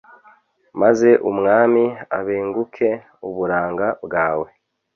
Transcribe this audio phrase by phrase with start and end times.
[0.81, 1.83] maze umwami
[2.17, 2.89] abenguke
[3.27, 4.47] uburanga bwawe